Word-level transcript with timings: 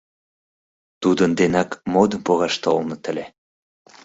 Тудын 1.01 1.31
денак 1.39 1.69
модым 1.93 2.21
погаш 2.27 2.55
толыныт 2.63 3.03
ыле. 3.11 3.25